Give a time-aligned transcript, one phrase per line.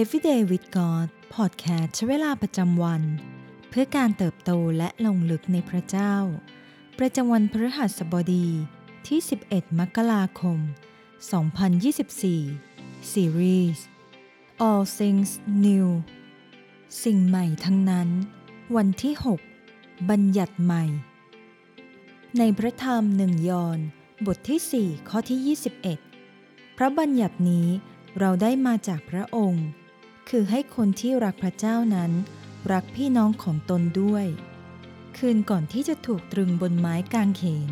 [0.00, 3.02] Everyday with God พอดแคสต์ใช้เวลาประจำวัน
[3.68, 6.14] เพื่อการเติบโตและลงลึกในพระเจ้า
[6.98, 8.48] ประจำวันพฤหัสบดี
[9.06, 10.58] ที่ 11 มกราคม
[12.26, 13.78] 2024 Series
[14.66, 15.30] All Things
[15.66, 15.88] New
[17.04, 18.08] สิ่งใหม่ทั้งนั้น
[18.76, 19.14] วันที่
[19.60, 20.84] 6 บัญญัติใหม่
[22.38, 23.78] ในพระธรรมหนึ่งยอห์น
[24.26, 25.56] บทที่ 4 ข้อที่
[26.16, 27.66] 21 พระบัญญัตินี้
[28.18, 29.66] เราได้มาจากพระองค์
[30.34, 32.12] คือให้คนที่รักพระเจ้านั้น
[32.72, 34.26] รักพี่น้องของตนด้วย
[35.16, 37.70] คืนก่อนที่จะถูกตรึงบนไม้กางเขน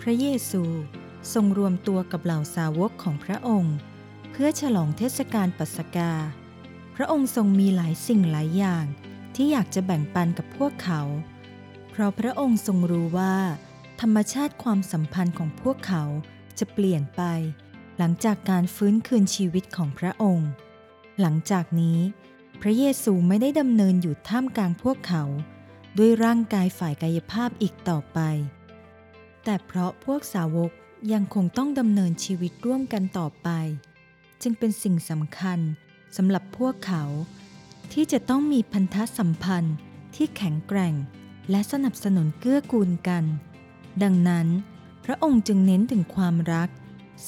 [0.00, 0.62] พระเยซู
[1.32, 3.76] ทรงรวมตัวกับเหล่าสาวกของพระองค์
[4.30, 6.12] เพื่อฉลองเทศกาลปัสกา
[6.96, 8.84] พระองค์ทรงมีหลายสิ่งหลายอย่าง
[9.34, 11.02] ที่อยากจะแบ่งปันกับพวกเขา
[11.90, 13.36] เพราะพระองค์ทรงรู้ว่า
[14.00, 16.04] ธรรมชาติความสัมพันธ์ของพวกเขา
[16.58, 17.22] จะเปลี่ยนไป
[17.98, 20.50] หลังจากการฟื้นคืนชีวิตของพระองค์
[21.20, 21.98] หลังจากนี้
[22.60, 25.24] พระเยซูไม่ได้ดำเนินอยู่ท่ามกลางพวกเขา
[25.98, 28.18] ด้วยร่างกายฝ่ายกายภาพอีกต่อไป
[29.44, 30.70] แต่เพราะพวกสาวก
[31.12, 33.48] ยังคงต้องดำเนินชีวิตร่วมกันต่อไป
[34.42, 35.58] จึงเป็นสิ่งสำคัญ
[36.16, 37.04] สำหรับพวกเขา
[37.92, 39.76] ที่จะต้องมีพันธสัมพันธ์
[40.14, 40.94] ที่แข็งแกร่ง
[41.50, 43.24] และสนับสนุนเกื้อกูลกัน
[44.02, 44.46] ดังนั้น
[45.04, 46.68] พระองค์จึงเน้นถึงความรัก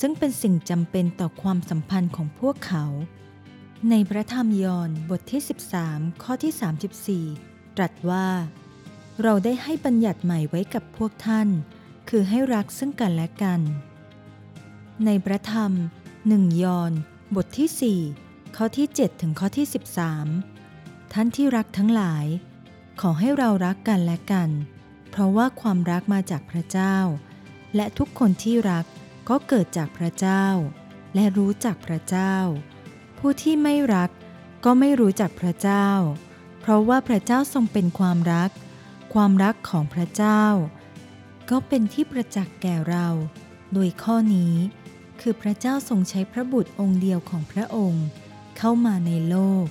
[0.00, 2.84] ซึ่งเป็นสิ่งจำเป็นต่อความสัมพันธ์ของพวกเขา
[3.90, 5.42] ในพระธรรมยอห์นบทที่
[5.80, 8.28] 13 ข้อที่ 34 ตรัสว่า
[9.22, 11.48] เราได้ให้บัญญัติใหม่ไว้กับพวกท่าน
[12.08, 13.60] คือให้รักซึ่งกันและกัน
[15.04, 15.72] ในพระธรรม
[16.28, 16.92] หนึ่งยอห์น
[17.36, 19.66] บทที่ 4 ข้อที่ 7 ถึงข้อที่
[20.38, 22.26] 13 ท่านที่รักทั้งหลาย
[23.00, 24.50] ขอให้เรารักกันและกัน
[25.10, 26.96] เพราะว่าความรักมาจากพระเจ้า
[27.76, 28.84] และทุกคนที่รัก
[29.28, 30.44] ก็เกิดจากพระเจ้า
[31.14, 32.34] และรู้จักพระเจ้า
[33.18, 34.10] ผู้ที่ไม่รัก
[34.64, 35.88] ก็ไม่รู้จักพระเจ้า
[36.60, 38.50] เพราะว่าพระเจ้าทรงเป็นความรัก
[39.14, 40.42] ความรักของพระเจ้า
[41.50, 43.06] ก็เป็นที่ประจักษ์แก่เรา
[43.72, 44.54] โดยข้อนี้
[45.20, 48.06] คือพระเจ้าทรงใช้พระบุตรองค์เดียวของพระองค์
[48.58, 49.66] เข้ามาในโลก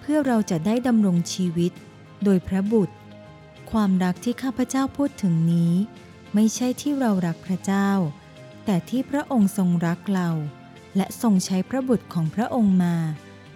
[0.00, 1.72] เพื่อเราจะได้ดำรงชีวิต
[2.24, 2.94] โดยพระบุตร
[3.70, 5.72] ความรักที่ข้าพเจ้าพูดถึงนี้
[6.34, 7.90] ไม่ใช่ที่เรารักพระเจ้า
[8.64, 10.28] แต่ที่พระองค์ทรงรักเรา
[10.98, 12.96] และทรงใช้พระบุตรของพระองค์มา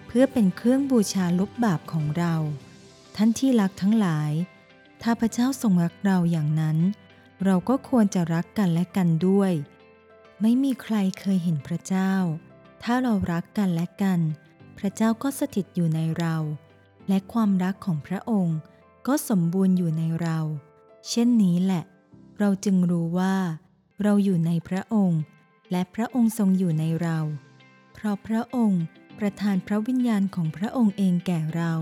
[0.06, 2.34] เพื่อเป็นเครื่องบูชาลบบาปของเรา
[3.16, 4.32] ท่านที่รักทั้งหลาย
[5.03, 6.78] ถ้าพระเจ้าทรงรักเราอย่างนั้น
[7.44, 9.53] เราก็ควรจะรักกันและกันด้วย
[10.41, 12.12] ไม่มีใครเคยเห็นพระเจ้า
[12.82, 14.20] ถ้าเรารักกันและกัน
[14.78, 16.36] พระเจ้าก็สถิตอยู่ในเรา
[17.09, 18.59] และความรักของพระองค์
[19.06, 20.38] ก็สมบูรณ์อยู่ในเรา
[21.09, 21.84] เช่นนี้แหละ
[22.38, 23.36] เราจึงรู้ว่า
[24.03, 25.20] เราอยู่ในพระองค์
[25.72, 27.19] และพระองค์ทรงอยู่ในเรา
[27.94, 28.83] เพราะพระองค์
[29.19, 31.72] ประทานพระวิญญาณของพระองค์เองแก่เรา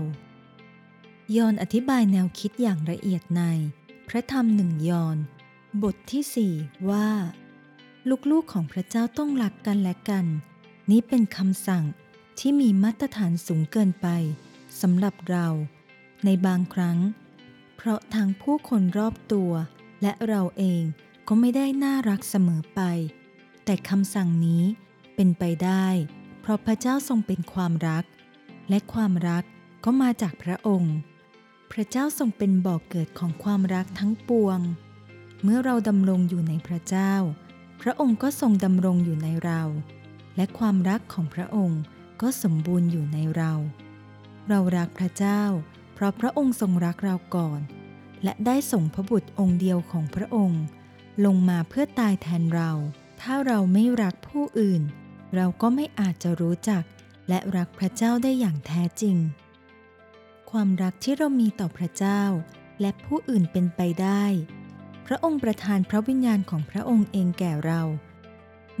[1.35, 3.43] ยอนอธิบายแนวคิดอย่างละเอียดใน
[4.07, 5.17] พระธรรมหนึ่งยอน
[5.83, 6.53] บทที่สี่
[6.89, 7.09] ว่า
[8.31, 10.25] ลูกๆของพระเจ้าต้องรักกันและกัน
[10.89, 11.83] นี้เป็นคำสั่ง
[12.39, 14.07] ที่มีมาตรฐานสูงเกินไป
[14.81, 15.47] สำหรับเรา
[16.25, 16.99] ในบางครั้ง
[17.75, 19.51] เพราะทั้งผู้คนรอบตัว
[20.01, 20.83] และเราเอง
[21.27, 22.81] ก็ไม่ได้น่ารักเสมอไป
[23.65, 24.63] แต่คำสั่งนี้
[25.15, 25.85] เป็นไปได้
[26.41, 28.03] เพราะพระเจ้าทรงเป็นความรัก
[28.69, 29.43] และความรัก
[29.83, 30.95] ก็มาจากพระองค์
[31.71, 34.59] พระเจ้าทรงเป็นบ่อกเกิดของความรักทั้งปวง
[35.43, 37.13] เมื่อเราดำรงอยู่ในพระเจ้า
[37.81, 39.61] พระองค์ก็ทรงดำรงอยู่ในเรา
[40.35, 41.81] และความรักของพระองค์
[42.21, 43.53] ก็สมบูรณ์อยู่ในเรา
[44.49, 45.41] เรารักพระเจ้า
[45.93, 47.59] เพราะพระองค์ทรงรักเราก่อน
[48.23, 50.63] และได้ส่งพระบุตรองค์เดียวของพระองค์
[51.25, 52.71] ลงมาเพื่อตายแทนเรา
[53.21, 54.81] ถ้าเราไม่รักผู้อื่น
[55.35, 56.83] เราก็ไม่อาจจะรู้จัก
[57.29, 59.17] และรักพระเจ้าได้อย่างแท้จริง
[60.51, 62.23] ความรักที่เรามีต่อพระเจ้า
[62.81, 64.23] และผู้อื่นเป็นไปได้
[65.05, 67.81] พระองค์ประทานพระวิญญาณของพระองค์เองแก่เรา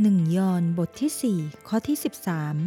[0.01, 1.97] หนึ่งยอห์นบทที่4ข้อที่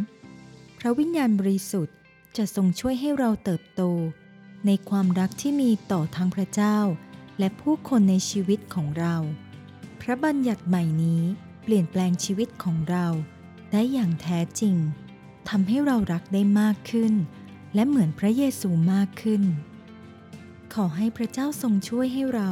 [0.05, 1.95] 13 พระวิญญาณบริสุทธิ์
[2.37, 3.81] จะทรงช่วยให้เราเติบโต
[4.65, 6.77] ในความรักที่มีต่อทั้งพระเจ้า
[7.39, 9.15] และผู้คนในชีวิตของเรา
[10.01, 11.23] พระบัญญัติใหม่นี้
[11.67, 13.07] เปลี่ยนแปลงชีวิตของเรา
[13.71, 14.75] ได้อย่างแท้จริง
[15.49, 17.13] ทำให้เรารักได้มากขึ้น
[17.73, 19.43] และเหมือนพระเยซูมากขึ้น
[20.73, 22.49] ขอให้พระเจ้าทรงช่วยให้เรา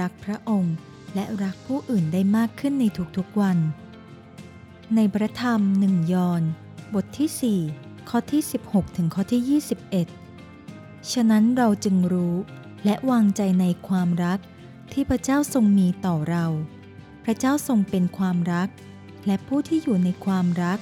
[0.00, 0.74] รักพระองค์
[1.14, 2.84] และรักผู้อื่นได้มากขึ้นใน
[3.16, 3.58] ทุกๆวัน
[4.96, 6.42] ในพระธรรมหนึ่งยอห์น
[6.94, 9.60] บทที่ 4 ข้อที่ 16 ถึงข้อที่
[10.26, 12.34] 21 ฉะนั้นเราจึงรู้
[12.84, 14.38] และวางใจในความรัก
[14.92, 16.46] ที่พระเจ้าทรงมีต่อเรา
[17.30, 18.68] ระเจ้าทรงเป็นความรัก
[19.26, 20.78] และผู้ที่อยู่ในความรัก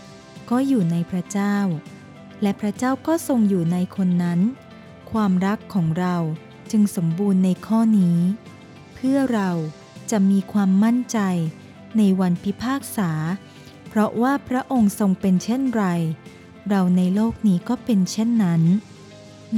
[0.51, 1.57] ก็อยู่ในพระเจ้า
[2.43, 4.41] และพระเจ้าก็ทรงอยู่ในคนนั้น
[5.13, 6.17] ความรักของเรา
[6.71, 8.19] จึงสมบูรณ์ในข้อนี้
[8.95, 9.51] เพื่อเรา
[10.11, 11.19] จะมีความมั่นใจ
[11.99, 13.11] ในวันพิพากษา
[13.89, 15.85] เพราะว่าพระองค์ทรงเป็นเช่นไร
[16.69, 18.63] เราในโลกนี้ก็เป็นเช่นนั้น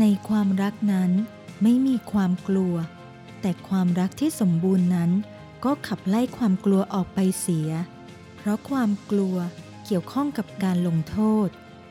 [0.00, 1.10] ในความรักนั้น
[1.62, 2.74] ไม่มีความกลัว
[3.40, 5.10] แต่ความรักที่สมบูรณ์นั้น
[5.64, 7.70] ก็ขับไล่ความกลัวออกไปเสีย
[8.36, 9.36] เพราะความกลัว
[9.84, 11.48] เกี่ยวข้องกับการลงโทษ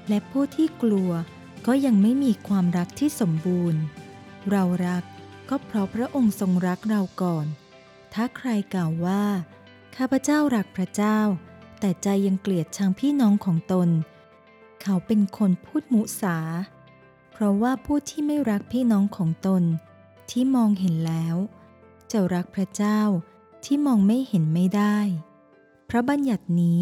[0.09, 1.11] และผู้ที่กลัว
[1.67, 3.81] ก็ยังไม่มีความรักที่สมบูรณ์
[4.51, 5.03] เรารัก
[5.49, 7.45] ก็เพราะพระองค์ทรงรักเราก่อน
[8.13, 9.23] ถ้าใครกล่าวว่า
[9.95, 11.19] ข้าพเจ้ารักพระเจ้า
[11.79, 13.89] แต่ใจยังเกลียดชังพี่น้องของตน
[14.81, 16.37] เขาเป็นคนพูดมุสา
[17.31, 19.63] เพราะว่าผู้ที่ไม่รักพี่น้องของตน
[20.29, 21.35] ที่มองเห็นแล้ว
[22.11, 23.01] จะรักพระเจ้า
[23.65, 24.97] ที่มองไม่เห็นไม่ได้
[25.89, 26.79] พระบัญญัตินี้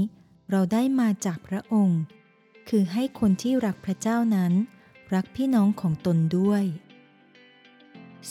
[0.52, 2.02] เราได้มาจากพระองค์
[2.70, 4.54] คือให้คนที่รักพระเจ้านั้น
[5.14, 6.64] รักพี่น้องของตนด้วย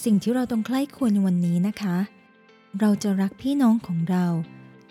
[0.03, 1.97] สิ่งที่เราต้องใคร่ควรในวันนี้นะคะ
[2.81, 4.27] เราจะรักพี่น้องของเรา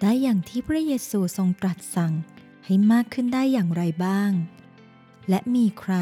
[0.02, 2.14] ได้อย่างที่พระเยซูทรงตรัสสั่ง
[2.66, 4.32] ให้มากขึ้นได้อย่างไรบ้าง
[5.30, 5.96] และมีใคร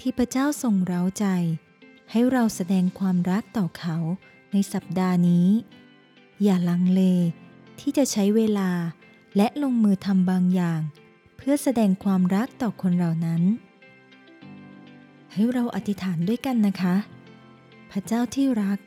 [0.00, 1.26] ที่พระเจ้าทรงเร้าใจ
[2.10, 3.96] ให้เราแสดงความรักต่อเขา
[4.52, 5.48] ในสัปดาห์นี้
[6.42, 7.00] อย่าลังเล
[7.80, 8.70] ที่จะใช้เวลา
[9.36, 10.80] และลงมือทำบางอย่าง
[11.36, 13.42] เพื่อแสดงความรักต่อคนเหล่านั้น
[15.32, 16.94] ให้เราอธิษฐานด้วยกันนะคะ
[17.90, 18.78] พระเจ้าที่รัก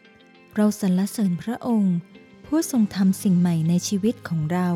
[0.55, 1.95] เราสรรเสริญพระองค์
[2.45, 4.69] ผู้ทรงทำสิ่งใหม่ในชีวิตของเรา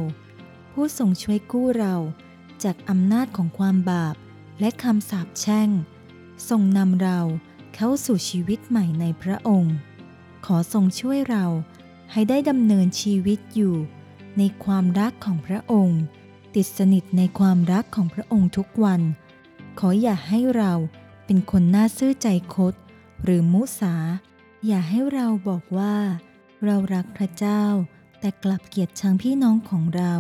[0.72, 1.96] ผู้ทรงช่วยกู้เรา
[2.64, 4.16] จากอำนาจของความบาป
[4.60, 5.70] และคำสาปแช่ง
[6.50, 7.20] ทรงนำเรา
[7.76, 9.76] เข้าสู่ชีวิตใหม่ในพระองค์
[10.46, 11.46] ขอทรงช่วยเรา
[12.12, 13.76] ให้ได้ดำเนินชีวิตอยู่
[14.38, 16.02] ในความรักของพระองค์
[16.56, 19.02] ติดสนิทในความรักของพระองค์ทุกวัน
[19.80, 20.74] ขออย่าให้เรา
[21.26, 22.74] เป็นคนน่าซื่อใจคด
[23.24, 23.96] หรือมุสา
[24.66, 25.96] อย่าให้เราบอกว่า
[26.66, 27.64] เรารักพระเจ้า
[28.20, 30.14] แต่กลับเกลียดชังพี่น้องของเรา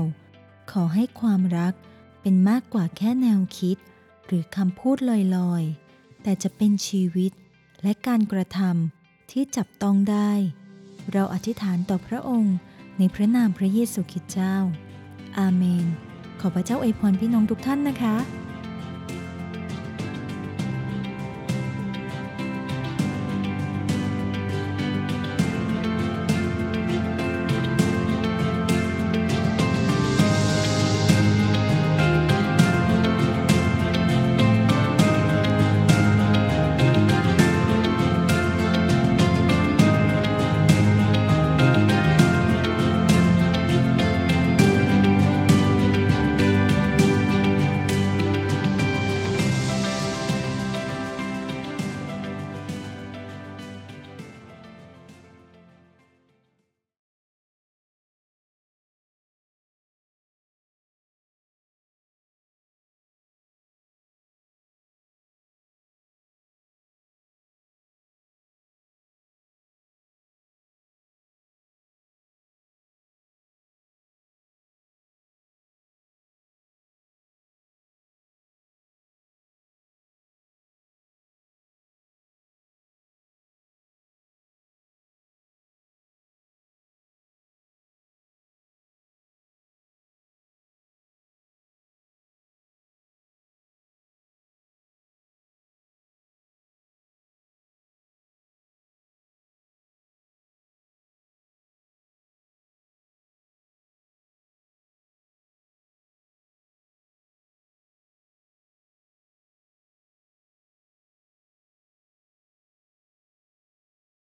[0.72, 1.74] ขอให้ความรัก
[2.22, 3.78] เป็นมากกว่าแค่แนวคิด
[4.26, 4.98] หรือคำพูด
[5.36, 7.32] ลอยๆ แต่จะเป็นชีวิต
[7.84, 10.32] และการกระทำที่จับต้องได้
[11.13, 12.56] เราอธิษฐานต่อพระองค์
[12.98, 14.56] ในพระนามพระเยซูคริสต์เจ้า
[15.40, 15.86] อาเมน
[16.40, 18.16] ขอพระเจ้าอวยพรพี่น้องทุกท่านนะคะ